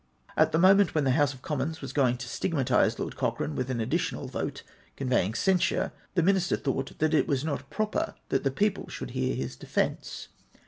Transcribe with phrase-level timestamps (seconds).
[0.35, 3.69] At the moment when the House of Commons was goiug to stigmatise Lord Cochrane with
[3.69, 4.63] an additional vote
[4.95, 9.35] conveying censure, the minister thought that it was not proper that the people should hear
[9.35, 10.29] his defence.